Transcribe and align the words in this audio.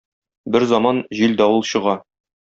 Берзаман 0.53 1.01
җил-давыл 1.19 1.65
чыга. 1.73 1.95